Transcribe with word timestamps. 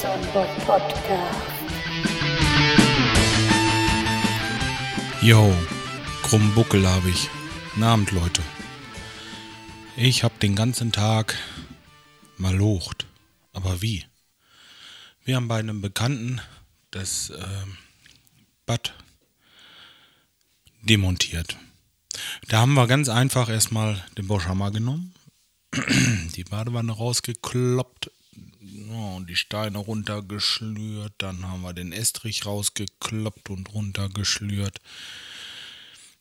Sonntag 0.00 0.48
Podcast. 0.64 1.40
Yo, 5.20 5.52
krummen 6.22 6.54
Buckel 6.54 6.86
habe 6.88 7.10
ich. 7.10 7.28
Abend, 7.80 8.12
Leute. 8.12 8.40
Ich 9.96 10.22
habe 10.22 10.34
den 10.40 10.54
ganzen 10.54 10.92
Tag 10.92 11.36
malocht. 12.36 13.06
Aber 13.52 13.82
wie? 13.82 14.04
Wir 15.24 15.34
haben 15.34 15.48
bei 15.48 15.58
einem 15.58 15.80
Bekannten 15.80 16.40
das 16.92 17.30
äh, 17.30 17.66
Bad 18.66 18.94
demontiert. 20.82 21.56
Da 22.46 22.60
haben 22.60 22.74
wir 22.74 22.86
ganz 22.86 23.08
einfach 23.08 23.48
erstmal 23.48 24.00
den 24.16 24.28
Boschhammer 24.28 24.70
genommen, 24.70 25.12
die 26.36 26.44
Badewanne 26.44 26.92
rausgekloppt 26.92 28.12
und 29.16 29.28
die 29.28 29.36
Steine 29.36 29.78
runtergeschlürt. 29.78 31.12
Dann 31.18 31.46
haben 31.46 31.62
wir 31.62 31.72
den 31.72 31.92
Estrich 31.92 32.46
rausgekloppt 32.46 33.50
und 33.50 33.72
runtergeschlürt. 33.72 34.78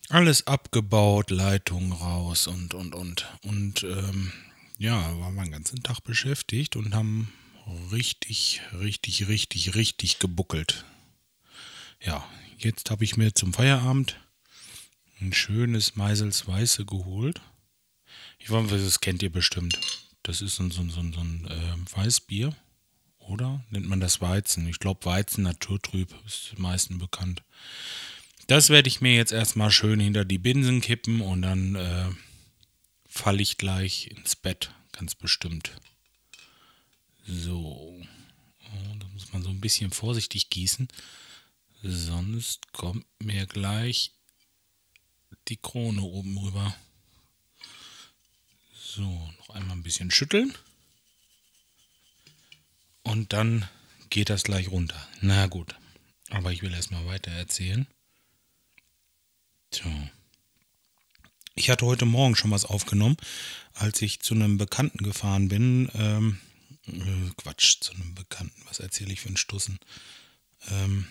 Alles 0.10 0.48
abgebaut, 0.48 1.32
Leitungen 1.32 1.92
raus 1.92 2.48
und, 2.48 2.74
und, 2.74 2.96
und. 2.96 3.28
Und 3.44 3.84
ähm, 3.84 4.32
ja, 4.78 4.96
waren 5.20 5.36
wir 5.36 5.44
den 5.44 5.52
ganzen 5.52 5.84
Tag 5.84 6.04
beschäftigt 6.04 6.76
und 6.76 6.96
haben 6.96 7.34
richtig, 7.92 8.62
richtig, 8.74 9.28
richtig, 9.28 9.76
richtig 9.76 10.20
gebuckelt. 10.20 10.86
Ja, 12.02 12.28
jetzt 12.58 12.90
habe 12.90 13.04
ich 13.04 13.18
mir 13.18 13.34
zum 13.34 13.54
Feierabend 13.54 14.20
ein 15.20 15.34
schönes 15.34 15.96
Meisels 15.96 16.48
Weiße 16.48 16.86
geholt. 16.86 17.42
Ich 18.40 18.50
weiß, 18.50 18.70
das 18.70 19.02
kennt 19.02 19.24
ihr 19.24 19.32
bestimmt. 19.32 20.07
Das 20.28 20.42
ist 20.42 20.58
so, 20.58 20.64
ein, 20.64 20.72
so, 20.72 20.82
ein, 20.82 20.92
so 20.92 21.00
ein 21.00 21.48
äh, 21.48 21.96
Weißbier, 21.96 22.54
oder? 23.20 23.64
Nennt 23.70 23.88
man 23.88 24.02
das 24.02 24.20
Weizen? 24.20 24.68
Ich 24.68 24.80
glaube, 24.80 25.06
Weizen 25.06 25.46
naturtrüb 25.46 26.14
ist 26.26 26.52
den 26.52 26.62
meisten 26.62 26.98
bekannt. 26.98 27.44
Das 28.48 28.70
werde 28.70 28.90
ich 28.90 29.00
mir 29.00 29.16
jetzt 29.16 29.32
erstmal 29.32 29.72
schön 29.72 30.02
hinter 30.02 30.26
die 30.26 30.38
Binsen 30.38 30.82
kippen 30.82 31.22
und 31.22 31.44
dann 31.44 31.76
äh, 31.76 32.10
falle 33.08 33.42
ich 33.42 33.58
gleich 33.58 34.08
ins 34.08 34.36
Bett, 34.36 34.72
ganz 34.92 35.16
bestimmt. 35.16 35.72
So. 37.26 37.98
Oh, 38.02 38.96
da 39.00 39.08
muss 39.14 39.32
man 39.32 39.44
so 39.44 39.50
ein 39.50 39.62
bisschen 39.62 39.92
vorsichtig 39.92 40.50
gießen. 40.50 40.90
Sonst 41.84 42.74
kommt 42.74 43.06
mir 43.24 43.46
gleich 43.46 44.12
die 45.48 45.58
Krone 45.58 46.02
oben 46.02 46.38
rüber. 46.38 46.76
So, 48.98 49.04
noch 49.04 49.50
einmal 49.52 49.78
ein 49.78 49.84
bisschen 49.84 50.10
schütteln. 50.10 50.56
Und 53.04 53.32
dann 53.32 53.70
geht 54.10 54.32
das 54.32 54.42
gleich 54.42 54.72
runter. 54.72 55.08
Na 55.22 55.46
gut. 55.46 55.76
Aber 56.32 56.52
ich 56.52 56.64
will 56.64 56.74
erstmal 56.74 57.06
weiter 57.06 57.30
erzählen. 57.30 57.86
So. 59.72 59.84
Ich 61.54 61.70
hatte 61.70 61.86
heute 61.86 62.06
Morgen 62.06 62.36
schon 62.36 62.50
was 62.50 62.66
aufgenommen, 62.66 63.18
als 63.76 64.02
ich 64.02 64.22
zu 64.22 64.34
einem 64.34 64.58
Bekannten 64.58 65.04
gefahren 65.04 65.48
bin. 65.48 65.92
Ähm, 65.94 66.40
äh, 66.88 67.30
Quatsch, 67.38 67.78
zu 67.80 67.94
einem 67.94 68.16
Bekannten. 68.16 68.60
Was 68.66 68.80
erzähle 68.80 69.14
ich 69.14 69.22
für 69.22 69.28
einen 69.28 69.38
Stussen? 69.38 69.78
Ähm, 70.70 71.06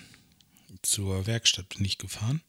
zur 0.81 1.25
Werkstatt 1.25 1.69
bin 1.69 1.85
ich 1.85 1.97
gefahren. 1.97 2.41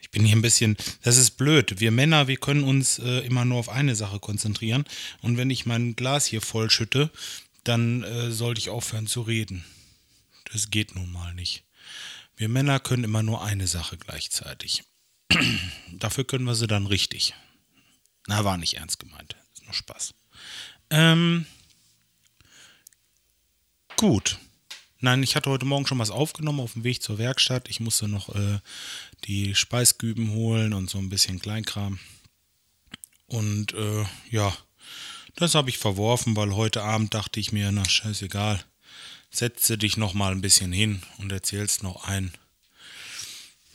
Ich 0.00 0.10
bin 0.10 0.24
hier 0.24 0.36
ein 0.36 0.42
bisschen, 0.42 0.76
das 1.02 1.16
ist 1.16 1.32
blöd. 1.32 1.80
Wir 1.80 1.90
Männer, 1.90 2.26
wir 2.26 2.36
können 2.36 2.64
uns 2.64 2.98
äh, 2.98 3.20
immer 3.20 3.44
nur 3.44 3.58
auf 3.58 3.68
eine 3.68 3.94
Sache 3.94 4.18
konzentrieren. 4.18 4.84
Und 5.22 5.36
wenn 5.36 5.50
ich 5.50 5.66
mein 5.66 5.94
Glas 5.96 6.26
hier 6.26 6.40
voll 6.40 6.70
schütte, 6.70 7.10
dann 7.64 8.02
äh, 8.02 8.30
sollte 8.30 8.60
ich 8.60 8.70
aufhören 8.70 9.06
zu 9.06 9.22
reden. 9.22 9.64
Das 10.52 10.70
geht 10.70 10.94
nun 10.94 11.12
mal 11.12 11.34
nicht. 11.34 11.64
Wir 12.36 12.48
Männer 12.48 12.80
können 12.80 13.04
immer 13.04 13.22
nur 13.22 13.44
eine 13.44 13.66
Sache 13.66 13.96
gleichzeitig. 13.98 14.84
Dafür 15.92 16.24
können 16.24 16.44
wir 16.44 16.54
sie 16.54 16.66
dann 16.66 16.86
richtig. 16.86 17.34
Na, 18.26 18.44
war 18.44 18.56
nicht 18.56 18.74
ernst 18.78 18.98
gemeint. 18.98 19.36
Ist 19.54 19.64
nur 19.64 19.74
Spaß. 19.74 20.14
Ähm, 20.90 21.46
gut. 23.96 24.38
Nein, 25.02 25.22
ich 25.22 25.34
hatte 25.34 25.48
heute 25.48 25.64
Morgen 25.64 25.86
schon 25.86 25.98
was 25.98 26.10
aufgenommen 26.10 26.60
auf 26.60 26.74
dem 26.74 26.84
Weg 26.84 27.02
zur 27.02 27.16
Werkstatt. 27.16 27.70
Ich 27.70 27.80
musste 27.80 28.06
noch 28.06 28.34
äh, 28.34 28.58
die 29.24 29.54
Speisgüben 29.54 30.32
holen 30.32 30.74
und 30.74 30.90
so 30.90 30.98
ein 30.98 31.08
bisschen 31.08 31.40
Kleinkram. 31.40 31.98
Und 33.26 33.72
äh, 33.72 34.04
ja, 34.30 34.54
das 35.36 35.54
habe 35.54 35.70
ich 35.70 35.78
verworfen, 35.78 36.36
weil 36.36 36.54
heute 36.54 36.82
Abend 36.82 37.14
dachte 37.14 37.40
ich 37.40 37.50
mir, 37.50 37.72
na 37.72 37.88
scheißegal, 37.88 38.62
setze 39.30 39.78
dich 39.78 39.96
noch 39.96 40.12
mal 40.12 40.32
ein 40.32 40.42
bisschen 40.42 40.70
hin 40.70 41.02
und 41.16 41.32
erzählst 41.32 41.82
noch 41.82 42.04
ein. 42.04 42.32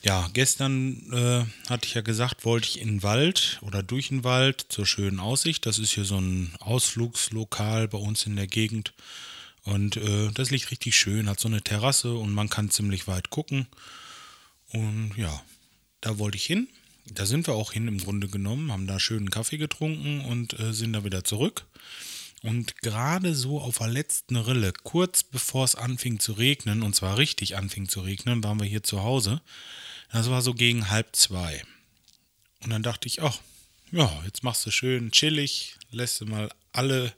Ja, 0.03 0.29
gestern 0.33 1.11
äh, 1.11 1.69
hatte 1.69 1.87
ich 1.87 1.95
ja 1.95 2.01
gesagt, 2.01 2.45
wollte 2.45 2.67
ich 2.67 2.79
in 2.79 2.87
den 2.87 3.03
Wald 3.03 3.57
oder 3.63 3.81
durch 3.81 4.09
den 4.09 4.23
Wald 4.23 4.67
zur 4.69 4.85
schönen 4.85 5.19
Aussicht. 5.19 5.65
Das 5.65 5.79
ist 5.79 5.93
hier 5.93 6.05
so 6.05 6.19
ein 6.19 6.53
Ausflugslokal 6.59 7.87
bei 7.87 7.97
uns 7.97 8.27
in 8.27 8.35
der 8.35 8.45
Gegend. 8.45 8.93
Und 9.65 9.97
äh, 9.97 10.31
das 10.31 10.51
liegt 10.51 10.71
richtig 10.71 10.95
schön, 10.95 11.27
hat 11.27 11.39
so 11.39 11.47
eine 11.47 11.61
Terrasse 11.61 12.13
und 12.15 12.31
man 12.31 12.49
kann 12.49 12.69
ziemlich 12.69 13.07
weit 13.07 13.31
gucken. 13.31 13.67
Und 14.71 15.13
ja, 15.17 15.43
da 16.01 16.19
wollte 16.19 16.37
ich 16.37 16.45
hin. 16.45 16.67
Da 17.07 17.25
sind 17.25 17.47
wir 17.47 17.55
auch 17.55 17.73
hin 17.73 17.87
im 17.87 17.97
Grunde 17.99 18.27
genommen, 18.27 18.71
haben 18.71 18.87
da 18.87 18.99
schönen 18.99 19.29
Kaffee 19.29 19.57
getrunken 19.57 20.21
und 20.21 20.59
äh, 20.59 20.73
sind 20.73 20.93
da 20.93 21.03
wieder 21.03 21.23
zurück. 21.23 21.65
Und 22.41 22.79
gerade 22.81 23.33
so 23.33 23.59
auf 23.59 23.79
der 23.79 23.87
letzten 23.87 24.35
Rille, 24.35 24.71
kurz 24.71 25.23
bevor 25.23 25.65
es 25.65 25.75
anfing 25.75 26.19
zu 26.19 26.33
regnen, 26.33 26.83
und 26.83 26.95
zwar 26.95 27.17
richtig 27.17 27.57
anfing 27.57 27.89
zu 27.89 28.01
regnen, 28.01 28.43
waren 28.43 28.59
wir 28.59 28.67
hier 28.67 28.83
zu 28.83 29.01
Hause. 29.01 29.41
Das 30.11 30.29
war 30.29 30.43
so 30.43 30.53
gegen 30.53 30.89
halb 30.89 31.15
zwei. 31.15 31.63
Und 32.63 32.69
dann 32.69 32.83
dachte 32.83 33.07
ich, 33.07 33.23
ach, 33.23 33.39
ja, 33.91 34.11
jetzt 34.25 34.43
machst 34.43 34.65
du 34.65 34.71
schön 34.71 35.11
chillig, 35.11 35.75
lässt 35.89 36.21
du 36.21 36.25
mal 36.25 36.51
alle 36.71 37.13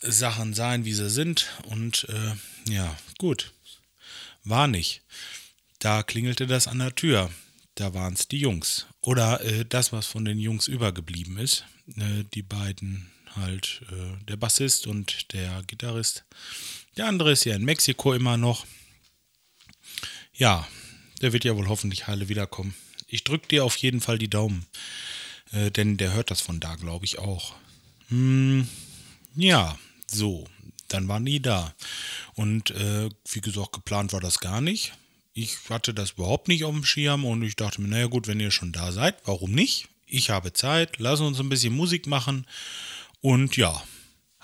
Sachen 0.00 0.54
sein, 0.54 0.84
wie 0.84 0.92
sie 0.92 1.10
sind. 1.10 1.48
Und 1.64 2.06
äh, 2.08 2.72
ja, 2.72 2.96
gut. 3.18 3.52
War 4.44 4.68
nicht. 4.68 5.02
Da 5.78 6.02
klingelte 6.02 6.46
das 6.46 6.68
an 6.68 6.78
der 6.78 6.94
Tür. 6.94 7.30
Da 7.74 7.94
waren 7.94 8.14
es 8.14 8.28
die 8.28 8.38
Jungs. 8.38 8.86
Oder 9.00 9.40
äh, 9.42 9.64
das, 9.64 9.92
was 9.92 10.06
von 10.06 10.24
den 10.24 10.38
Jungs 10.38 10.68
übergeblieben 10.68 11.38
ist. 11.38 11.64
Äh, 11.96 12.24
die 12.34 12.42
beiden 12.42 13.10
halt, 13.34 13.82
äh, 13.90 14.24
der 14.24 14.36
Bassist 14.36 14.86
und 14.86 15.32
der 15.32 15.62
Gitarrist. 15.66 16.24
Der 16.96 17.06
andere 17.06 17.32
ist 17.32 17.44
ja 17.44 17.54
in 17.54 17.64
Mexiko 17.64 18.14
immer 18.14 18.36
noch. 18.36 18.66
Ja, 20.32 20.66
der 21.20 21.32
wird 21.32 21.44
ja 21.44 21.56
wohl 21.56 21.68
hoffentlich 21.68 22.06
heile 22.06 22.28
wiederkommen. 22.28 22.74
Ich 23.08 23.24
drücke 23.24 23.48
dir 23.48 23.64
auf 23.64 23.76
jeden 23.76 24.00
Fall 24.00 24.18
die 24.18 24.30
Daumen. 24.30 24.66
Äh, 25.52 25.70
denn 25.70 25.96
der 25.96 26.12
hört 26.12 26.30
das 26.30 26.40
von 26.40 26.60
da, 26.60 26.74
glaube 26.76 27.04
ich, 27.04 27.18
auch. 27.18 27.54
Hm, 28.08 28.66
ja, 29.34 29.78
so, 30.10 30.46
dann 30.88 31.08
waren 31.08 31.24
die 31.24 31.40
da. 31.40 31.74
Und 32.34 32.70
äh, 32.70 33.08
wie 33.30 33.40
gesagt, 33.40 33.72
geplant 33.72 34.12
war 34.12 34.20
das 34.20 34.40
gar 34.40 34.60
nicht. 34.60 34.92
Ich 35.32 35.56
hatte 35.68 35.92
das 35.92 36.12
überhaupt 36.12 36.48
nicht 36.48 36.64
auf 36.64 36.72
dem 36.72 36.84
Schirm 36.84 37.24
und 37.24 37.42
ich 37.42 37.56
dachte 37.56 37.80
mir, 37.80 37.88
naja 37.88 38.06
gut, 38.06 38.26
wenn 38.26 38.40
ihr 38.40 38.50
schon 38.50 38.72
da 38.72 38.92
seid, 38.92 39.16
warum 39.26 39.52
nicht? 39.52 39.88
Ich 40.06 40.30
habe 40.30 40.52
Zeit, 40.52 40.98
lass 40.98 41.20
uns 41.20 41.40
ein 41.40 41.48
bisschen 41.48 41.74
Musik 41.74 42.06
machen. 42.06 42.46
Und 43.20 43.56
ja, 43.56 43.82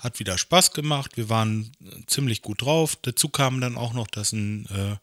hat 0.03 0.19
wieder 0.19 0.37
Spaß 0.37 0.73
gemacht. 0.73 1.15
Wir 1.15 1.29
waren 1.29 1.71
ziemlich 2.07 2.41
gut 2.41 2.61
drauf. 2.61 2.97
Dazu 3.01 3.29
kam 3.29 3.61
dann 3.61 3.77
auch 3.77 3.93
noch, 3.93 4.07
dass 4.07 4.33
ein, 4.33 4.65
äh, 4.67 4.97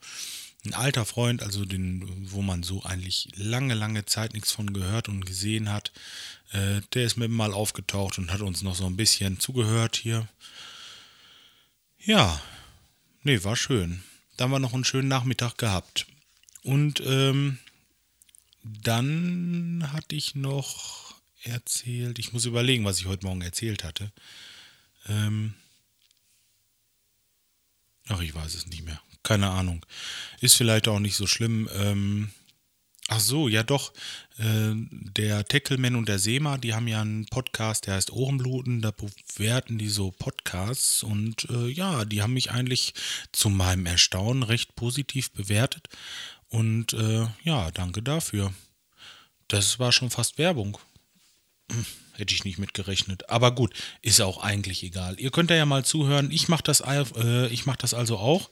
ein 0.64 0.74
alter 0.74 1.04
Freund, 1.04 1.42
also 1.42 1.64
den, 1.64 2.30
wo 2.30 2.42
man 2.42 2.62
so 2.62 2.82
eigentlich 2.82 3.28
lange, 3.36 3.74
lange 3.74 4.04
Zeit 4.04 4.34
nichts 4.34 4.52
von 4.52 4.72
gehört 4.72 5.08
und 5.08 5.24
gesehen 5.24 5.72
hat, 5.72 5.92
äh, 6.52 6.82
der 6.92 7.04
ist 7.04 7.16
mit 7.16 7.30
mal 7.30 7.52
aufgetaucht 7.52 8.18
und 8.18 8.32
hat 8.32 8.40
uns 8.40 8.62
noch 8.62 8.74
so 8.74 8.86
ein 8.86 8.96
bisschen 8.96 9.40
zugehört 9.40 9.96
hier. 9.96 10.28
Ja, 11.98 12.40
nee, 13.22 13.42
war 13.42 13.56
schön. 13.56 14.02
Da 14.36 14.44
haben 14.44 14.50
wir 14.50 14.58
noch 14.58 14.74
einen 14.74 14.84
schönen 14.84 15.08
Nachmittag 15.08 15.58
gehabt. 15.58 16.06
Und 16.62 17.02
ähm, 17.06 17.58
dann 18.62 19.88
hatte 19.92 20.14
ich 20.14 20.34
noch 20.34 21.14
erzählt, 21.42 22.18
ich 22.18 22.32
muss 22.32 22.44
überlegen, 22.44 22.84
was 22.84 22.98
ich 22.98 23.06
heute 23.06 23.26
Morgen 23.26 23.40
erzählt 23.40 23.84
hatte. 23.84 24.12
Ähm, 25.08 25.54
ach, 28.08 28.20
ich 28.20 28.34
weiß 28.34 28.54
es 28.54 28.66
nicht 28.66 28.84
mehr. 28.84 29.00
Keine 29.22 29.50
Ahnung. 29.50 29.84
Ist 30.40 30.54
vielleicht 30.54 30.88
auch 30.88 30.98
nicht 30.98 31.16
so 31.16 31.26
schlimm. 31.26 31.68
Ähm, 31.74 32.30
Ach 33.12 33.18
so, 33.18 33.48
ja 33.48 33.64
doch. 33.64 33.92
Äh, 34.38 34.70
der 34.72 35.44
Teckelman 35.44 35.96
und 35.96 36.08
der 36.08 36.20
Sema, 36.20 36.58
die 36.58 36.74
haben 36.74 36.86
ja 36.86 37.00
einen 37.00 37.26
Podcast, 37.26 37.88
der 37.88 37.94
heißt 37.94 38.12
Ohrenbluten. 38.12 38.82
Da 38.82 38.92
bewerten 38.92 39.78
die 39.78 39.88
so 39.88 40.12
Podcasts 40.12 41.02
und 41.02 41.50
äh, 41.50 41.66
ja, 41.66 42.04
die 42.04 42.22
haben 42.22 42.34
mich 42.34 42.52
eigentlich 42.52 42.94
zu 43.32 43.50
meinem 43.50 43.86
Erstaunen 43.86 44.44
recht 44.44 44.76
positiv 44.76 45.32
bewertet. 45.32 45.88
Und 46.50 46.92
äh, 46.92 47.26
ja, 47.42 47.72
danke 47.72 48.00
dafür. 48.00 48.54
Das 49.48 49.80
war 49.80 49.90
schon 49.90 50.10
fast 50.10 50.38
Werbung. 50.38 50.78
Hm, 51.70 51.86
hätte 52.14 52.34
ich 52.34 52.44
nicht 52.44 52.58
mitgerechnet. 52.58 53.28
Aber 53.30 53.54
gut, 53.54 53.72
ist 54.02 54.20
auch 54.20 54.42
eigentlich 54.42 54.82
egal. 54.82 55.18
Ihr 55.18 55.30
könnt 55.30 55.50
ja 55.50 55.66
mal 55.66 55.84
zuhören. 55.84 56.30
Ich 56.30 56.48
mache 56.48 56.62
das, 56.62 56.80
äh, 56.80 57.50
mach 57.64 57.76
das 57.76 57.94
also 57.94 58.18
auch, 58.18 58.50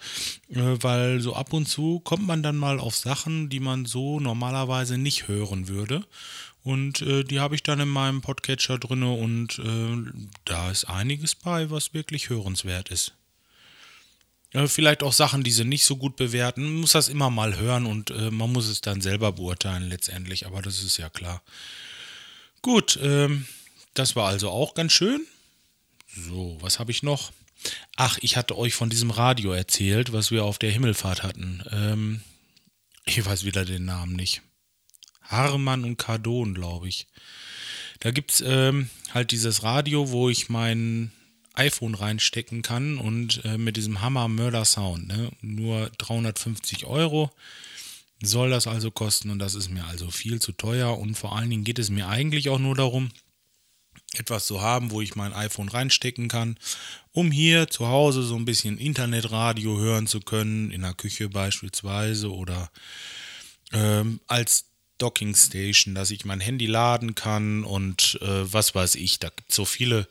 äh, 0.50 0.76
weil 0.80 1.20
so 1.20 1.34
ab 1.34 1.52
und 1.52 1.68
zu 1.68 2.00
kommt 2.00 2.26
man 2.26 2.42
dann 2.42 2.56
mal 2.56 2.80
auf 2.80 2.96
Sachen, 2.96 3.48
die 3.48 3.60
man 3.60 3.84
so 3.84 4.20
normalerweise 4.20 4.98
nicht 4.98 5.28
hören 5.28 5.68
würde. 5.68 6.06
Und 6.64 7.02
äh, 7.02 7.24
die 7.24 7.40
habe 7.40 7.54
ich 7.54 7.62
dann 7.62 7.80
in 7.80 7.88
meinem 7.88 8.20
Podcatcher 8.20 8.78
drin 8.78 9.02
und 9.02 9.58
äh, 9.58 10.22
da 10.44 10.70
ist 10.70 10.84
einiges 10.84 11.34
bei, 11.34 11.70
was 11.70 11.94
wirklich 11.94 12.28
hörenswert 12.30 12.90
ist. 12.90 13.14
Ja, 14.52 14.66
vielleicht 14.66 15.02
auch 15.02 15.12
Sachen, 15.12 15.42
die 15.42 15.50
sie 15.50 15.64
nicht 15.64 15.84
so 15.84 15.96
gut 15.96 16.16
bewerten. 16.16 16.64
Man 16.64 16.80
muss 16.80 16.92
das 16.92 17.08
immer 17.08 17.28
mal 17.28 17.58
hören 17.58 17.86
und 17.86 18.10
äh, 18.10 18.30
man 18.30 18.50
muss 18.50 18.66
es 18.68 18.80
dann 18.80 19.00
selber 19.02 19.32
beurteilen 19.32 19.88
letztendlich, 19.88 20.46
aber 20.46 20.62
das 20.62 20.82
ist 20.82 20.96
ja 20.96 21.10
klar. 21.10 21.42
Gut, 22.62 22.98
ähm, 23.02 23.46
das 23.94 24.16
war 24.16 24.28
also 24.28 24.50
auch 24.50 24.74
ganz 24.74 24.92
schön. 24.92 25.26
So, 26.14 26.56
was 26.60 26.78
habe 26.78 26.90
ich 26.90 27.02
noch? 27.02 27.32
Ach, 27.96 28.18
ich 28.20 28.36
hatte 28.36 28.56
euch 28.56 28.74
von 28.74 28.90
diesem 28.90 29.10
Radio 29.10 29.52
erzählt, 29.52 30.12
was 30.12 30.30
wir 30.30 30.44
auf 30.44 30.58
der 30.58 30.70
Himmelfahrt 30.70 31.22
hatten. 31.22 31.62
Ähm, 31.70 32.20
ich 33.04 33.24
weiß 33.24 33.44
wieder 33.44 33.64
den 33.64 33.84
Namen 33.84 34.14
nicht. 34.14 34.42
Harman 35.22 35.84
und 35.84 35.96
Cardon, 35.96 36.54
glaube 36.54 36.88
ich. 36.88 37.06
Da 38.00 38.10
gibt 38.10 38.32
es 38.32 38.40
ähm, 38.40 38.90
halt 39.12 39.32
dieses 39.32 39.62
Radio, 39.62 40.10
wo 40.10 40.30
ich 40.30 40.48
mein 40.48 41.10
iPhone 41.54 41.94
reinstecken 41.94 42.62
kann 42.62 42.98
und 42.98 43.44
äh, 43.44 43.58
mit 43.58 43.76
diesem 43.76 44.00
Hammer 44.00 44.28
Murder 44.28 44.64
Sound. 44.64 45.08
Ne? 45.08 45.30
Nur 45.40 45.90
350 45.98 46.86
Euro 46.86 47.32
soll 48.22 48.50
das 48.50 48.66
also 48.66 48.90
kosten 48.90 49.30
und 49.30 49.38
das 49.38 49.54
ist 49.54 49.70
mir 49.70 49.84
also 49.86 50.10
viel 50.10 50.40
zu 50.40 50.52
teuer 50.52 50.98
und 50.98 51.14
vor 51.14 51.36
allen 51.36 51.50
Dingen 51.50 51.64
geht 51.64 51.78
es 51.78 51.90
mir 51.90 52.08
eigentlich 52.08 52.48
auch 52.48 52.58
nur 52.58 52.74
darum, 52.74 53.10
etwas 54.14 54.46
zu 54.46 54.60
haben, 54.60 54.90
wo 54.90 55.00
ich 55.00 55.16
mein 55.16 55.32
iPhone 55.32 55.68
reinstecken 55.68 56.28
kann, 56.28 56.58
um 57.12 57.30
hier 57.30 57.68
zu 57.68 57.88
Hause 57.88 58.22
so 58.22 58.36
ein 58.36 58.44
bisschen 58.44 58.78
Internetradio 58.78 59.78
hören 59.78 60.06
zu 60.06 60.20
können, 60.20 60.70
in 60.70 60.82
der 60.82 60.94
Küche 60.94 61.28
beispielsweise 61.28 62.32
oder 62.32 62.70
ähm, 63.72 64.20
als 64.26 64.66
Docking 64.98 65.34
Station, 65.34 65.94
dass 65.94 66.10
ich 66.10 66.24
mein 66.24 66.40
Handy 66.40 66.66
laden 66.66 67.14
kann 67.14 67.64
und 67.64 68.18
äh, 68.20 68.52
was 68.52 68.74
weiß 68.74 68.96
ich. 68.96 69.18
Da 69.18 69.28
gibt 69.28 69.50
es 69.50 69.56
so 69.56 69.64
viele 69.64 70.08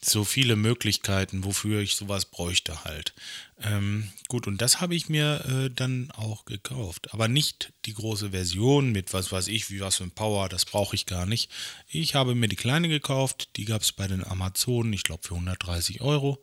so 0.00 0.24
viele 0.24 0.56
Möglichkeiten, 0.56 1.44
wofür 1.44 1.80
ich 1.80 1.96
sowas 1.96 2.24
bräuchte 2.24 2.84
halt. 2.84 3.14
Ähm, 3.60 4.10
gut, 4.28 4.46
und 4.46 4.62
das 4.62 4.80
habe 4.80 4.94
ich 4.94 5.08
mir 5.08 5.44
äh, 5.46 5.70
dann 5.74 6.10
auch 6.12 6.44
gekauft. 6.44 7.12
Aber 7.12 7.26
nicht 7.26 7.72
die 7.84 7.94
große 7.94 8.30
Version 8.30 8.92
mit 8.92 9.12
was 9.12 9.32
weiß 9.32 9.48
ich, 9.48 9.70
wie 9.70 9.80
was 9.80 9.96
für 9.96 10.04
ein 10.04 10.12
Power, 10.12 10.48
das 10.48 10.64
brauche 10.64 10.94
ich 10.94 11.06
gar 11.06 11.26
nicht. 11.26 11.50
Ich 11.88 12.14
habe 12.14 12.34
mir 12.34 12.48
die 12.48 12.56
kleine 12.56 12.88
gekauft, 12.88 13.50
die 13.56 13.64
gab 13.64 13.82
es 13.82 13.92
bei 13.92 14.06
den 14.06 14.24
Amazonen, 14.24 14.92
ich 14.92 15.02
glaube 15.02 15.26
für 15.26 15.34
130 15.34 16.00
Euro. 16.00 16.42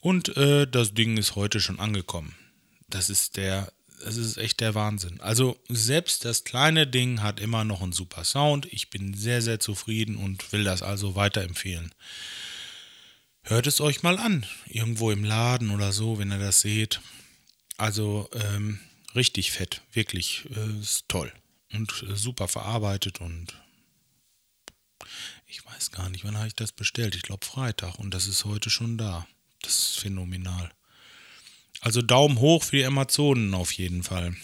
Und 0.00 0.36
äh, 0.36 0.66
das 0.66 0.94
Ding 0.94 1.16
ist 1.16 1.36
heute 1.36 1.60
schon 1.60 1.80
angekommen. 1.80 2.34
Das 2.88 3.08
ist 3.08 3.36
der, 3.36 3.72
das 4.04 4.16
ist 4.16 4.36
echt 4.36 4.60
der 4.60 4.74
Wahnsinn. 4.74 5.20
Also 5.20 5.58
selbst 5.68 6.24
das 6.24 6.44
kleine 6.44 6.86
Ding 6.86 7.22
hat 7.22 7.40
immer 7.40 7.64
noch 7.64 7.82
einen 7.82 7.92
super 7.92 8.24
Sound. 8.24 8.66
Ich 8.72 8.90
bin 8.90 9.14
sehr, 9.14 9.42
sehr 9.42 9.60
zufrieden 9.60 10.16
und 10.16 10.52
will 10.52 10.64
das 10.64 10.82
also 10.82 11.14
weiterempfehlen. 11.14 11.94
Hört 13.42 13.66
es 13.66 13.80
euch 13.80 14.02
mal 14.02 14.18
an, 14.18 14.46
irgendwo 14.66 15.10
im 15.10 15.24
Laden 15.24 15.70
oder 15.70 15.92
so, 15.92 16.18
wenn 16.18 16.30
ihr 16.30 16.38
das 16.38 16.60
seht. 16.60 17.00
Also 17.76 18.28
ähm, 18.32 18.80
richtig 19.14 19.52
fett, 19.52 19.82
wirklich 19.92 20.44
äh, 20.54 20.80
ist 20.80 21.08
toll 21.08 21.32
und 21.72 22.04
äh, 22.08 22.16
super 22.16 22.48
verarbeitet 22.48 23.20
und 23.20 23.54
ich 25.46 25.64
weiß 25.64 25.90
gar 25.90 26.10
nicht, 26.10 26.24
wann 26.24 26.36
habe 26.36 26.46
ich 26.46 26.54
das 26.54 26.72
bestellt. 26.72 27.16
Ich 27.16 27.22
glaube 27.22 27.44
Freitag 27.44 27.98
und 27.98 28.12
das 28.12 28.28
ist 28.28 28.44
heute 28.44 28.70
schon 28.70 28.98
da. 28.98 29.26
Das 29.62 29.72
ist 29.72 29.98
phänomenal. 29.98 30.70
Also 31.90 32.02
Daumen 32.02 32.38
hoch 32.38 32.62
für 32.62 32.76
die 32.76 32.84
Amazonen 32.84 33.52
auf 33.52 33.72
jeden 33.72 34.04
Fall. 34.04 34.36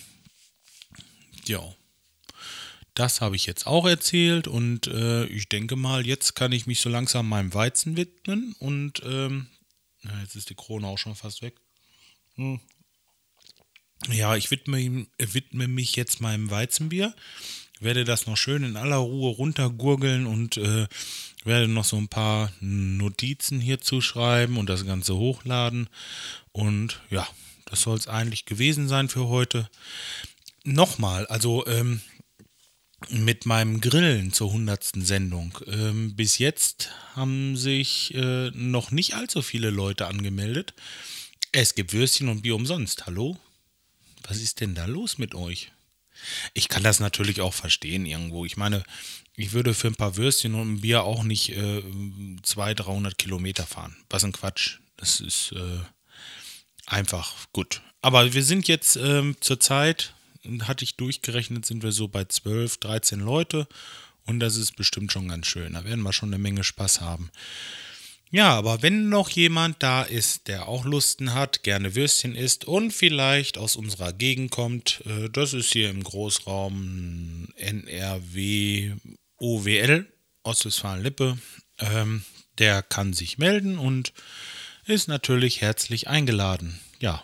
Ja. 1.45 1.63
Das 2.95 3.21
habe 3.21 3.37
ich 3.37 3.47
jetzt 3.47 3.69
auch 3.69 3.87
erzählt 3.87 4.49
und 4.49 4.89
äh, 4.89 5.27
ich 5.27 5.49
denke 5.49 5.77
mal, 5.77 6.05
jetzt 6.05 6.35
kann 6.35 6.51
ich 6.51 6.67
mich 6.67 6.81
so 6.81 6.89
langsam 6.89 7.29
meinem 7.29 7.55
Weizen 7.55 7.97
widmen 7.97 8.57
und 8.59 9.01
ähm, 9.05 9.47
jetzt 10.23 10.35
ist 10.35 10.51
die 10.51 10.57
Krone 10.57 10.89
auch 10.89 10.99
schon 10.99 11.15
fast 11.15 11.41
weg. 11.41 11.55
Hm. 12.35 12.59
Ja, 14.11 14.35
ich 14.35 14.51
widme, 14.51 15.07
widme, 15.17 15.69
mich 15.69 15.95
jetzt 15.95 16.21
meinem 16.21 16.51
Weizenbier, 16.51 17.15
werde 17.81 18.05
das 18.05 18.27
noch 18.27 18.37
schön 18.37 18.65
in 18.65 18.77
aller 18.77 18.97
Ruhe 18.97 19.35
runtergurgeln 19.35 20.27
und 20.27 20.57
äh, 20.57 20.87
werde 21.45 21.69
noch 21.69 21.85
so 21.85 21.97
ein 21.97 22.09
paar 22.09 22.53
Notizen 22.61 23.61
hierzu 23.61 24.01
schreiben 24.01 24.57
und 24.57 24.69
das 24.69 24.87
Ganze 24.87 25.17
hochladen. 25.17 25.89
Und 26.53 27.01
ja, 27.11 27.27
das 27.67 27.83
soll 27.83 27.97
es 27.97 28.09
eigentlich 28.09 28.47
gewesen 28.47 28.89
sein 28.89 29.09
für 29.09 29.29
heute. 29.29 29.69
Nochmal, 30.65 31.27
also 31.27 31.67
ähm, 31.67 32.01
mit 33.11 33.47
meinem 33.47 33.81
Grillen 33.81 34.33
zur 34.33 34.49
100. 34.49 34.93
Sendung. 34.97 35.57
Ähm, 35.67 36.17
bis 36.17 36.39
jetzt 36.39 36.91
haben 37.15 37.57
sich 37.57 38.15
äh, 38.15 38.51
noch 38.51 38.91
nicht 38.91 39.15
allzu 39.15 39.43
viele 39.43 39.71
Leute 39.71 40.07
angemeldet. 40.07 40.75
Es 41.53 41.75
gibt 41.75 41.93
Würstchen 41.93 42.29
und 42.29 42.43
Bier 42.43 42.57
umsonst. 42.57 43.07
Hallo? 43.07 43.37
Was 44.27 44.39
ist 44.39 44.61
denn 44.61 44.75
da 44.75 44.87
los 44.87 45.19
mit 45.19 45.35
euch? 45.35 45.71
Ich 46.55 46.69
kann 46.69 46.83
das 46.83 47.01
natürlich 47.01 47.41
auch 47.41 47.55
verstehen 47.55 48.07
irgendwo. 48.07 48.45
Ich 48.45 48.57
meine, 48.57 48.85
ich 49.37 49.53
würde 49.53 49.75
für 49.75 49.89
ein 49.89 49.97
paar 49.97 50.17
Würstchen 50.17 50.55
und 50.55 50.75
ein 50.75 50.81
Bier 50.81 51.05
auch 51.05 51.23
nicht 51.23 51.51
äh, 51.51 51.83
200, 52.43 52.87
300 52.87 53.19
Kilometer 53.19 53.67
fahren. 53.67 53.97
Was 54.11 54.25
ein 54.25 54.33
Quatsch. 54.33 54.79
Das 54.97 55.21
ist 55.21 55.53
äh, 55.53 55.81
einfach 56.87 57.35
gut. 57.53 57.83
Aber 58.01 58.33
wir 58.33 58.43
sind 58.43 58.69
jetzt 58.69 58.97
ähm, 58.97 59.37
zurzeit 59.41 60.15
hatte 60.63 60.85
ich 60.85 60.97
durchgerechnet, 60.97 61.67
sind 61.67 61.83
wir 61.83 61.93
so 61.93 62.09
bei 62.09 62.25
12, 62.25 62.79
13 62.79 63.21
Leute. 63.21 63.67
Und 64.27 64.41
das 64.41 64.57
ist 64.57 64.77
bestimmt 64.77 65.13
schon 65.13 65.29
ganz 65.29 65.47
schön. 65.47 65.75
Da 65.75 65.85
werden 65.85 66.03
wir 66.03 66.13
schon 66.13 66.31
eine 66.31 66.39
Menge 66.39 66.65
Spaß 66.65 67.01
haben. 67.01 67.31
Ja, 68.31 68.55
aber 68.55 68.83
wenn 68.83 69.09
noch 69.09 69.31
jemand 69.31 69.83
da 69.83 70.03
ist, 70.03 70.49
der 70.49 70.67
auch 70.69 70.85
Lusten 70.85 71.33
hat, 71.33 71.63
gerne 71.63 71.95
Würstchen 71.95 72.35
isst 72.35 72.65
und 72.65 72.91
vielleicht 72.91 73.57
aus 73.57 73.77
unserer 73.77 74.13
Gegend 74.13 74.51
kommt, 74.51 75.03
äh, 75.07 75.31
das 75.31 75.55
ist 75.55 75.73
hier 75.73 75.91
im 75.91 76.03
Großraum 76.03 77.49
NRW 77.57 78.95
OWL, 79.39 80.07
Ostwestfalen-Lippe, 80.43 81.39
ähm, 81.79 82.25
der 82.59 82.83
kann 82.83 83.13
sich 83.13 83.39
melden 83.39 83.79
und 83.79 84.13
ist 84.87 85.09
natürlich 85.09 85.61
herzlich 85.61 86.09
eingeladen. 86.09 86.81
Ja, 87.01 87.23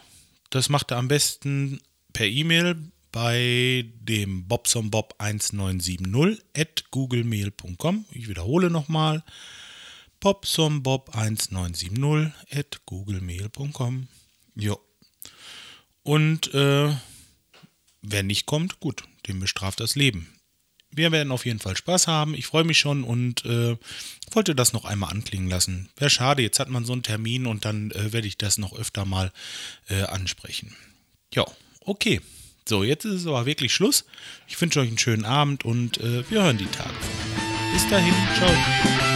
das 0.51 0.69
macht 0.69 0.91
er 0.93 0.99
am 0.99 1.09
besten 1.09 1.81
per 2.13 2.27
E-Mail 2.27 2.77
bei 3.11 3.87
dem 4.01 4.47
bobsombob1970 4.49 6.41
at 6.57 6.91
googlemail.com. 6.91 8.05
Ich 8.13 8.29
wiederhole 8.29 8.71
nochmal. 8.71 9.25
Bobsombob1970 10.23 12.33
at 12.51 12.81
googlemail.com. 12.87 14.09
Jo. 14.55 14.81
Und 16.03 16.55
äh, 16.55 16.97
wer 18.03 18.23
nicht 18.23 18.47
kommt, 18.47 18.81
gut, 18.81 19.03
dem 19.27 19.41
bestraft 19.41 19.81
das 19.81 19.97
Leben. 19.97 20.29
Wir 20.95 21.11
werden 21.11 21.33
auf 21.33 21.47
jeden 21.47 21.59
Fall 21.59 21.75
Spaß 21.77 22.07
haben. 22.07 22.35
Ich 22.35 22.47
freue 22.47 22.65
mich 22.65 22.79
schon 22.79 23.03
und 23.03 23.47
äh, 23.47 23.79
wollte 24.31 24.55
das 24.55 24.75
noch 24.75 24.85
einmal 24.85 25.11
anklingen 25.11 25.49
lassen. 25.49 25.89
Wäre 25.97 26.11
schade, 26.11 26.43
jetzt 26.43 26.61
hat 26.61 26.69
man 26.69 26.85
so 26.85 26.93
einen 26.93 27.03
Termin 27.03 27.47
und 27.47 27.65
dann 27.65 27.91
äh, 27.93 28.13
werde 28.13 28.29
ich 28.29 28.37
das 28.37 28.59
noch 28.59 28.79
öfter 28.79 29.07
mal 29.07 29.33
äh, 29.89 30.03
ansprechen. 30.03 30.77
Ja, 31.33 31.47
okay. 31.81 32.21
So, 32.69 32.85
jetzt 32.85 33.05
ist 33.05 33.23
es 33.23 33.27
aber 33.27 33.47
wirklich 33.47 33.73
Schluss. 33.73 34.05
Ich 34.47 34.61
wünsche 34.61 34.81
euch 34.81 34.89
einen 34.89 34.99
schönen 34.99 35.25
Abend 35.25 35.65
und 35.65 35.99
äh, 35.99 36.31
wir 36.31 36.45
hören 36.45 36.59
die 36.59 36.67
Tage. 36.67 36.95
Bis 37.73 37.89
dahin, 37.89 38.15
ciao. 38.37 39.12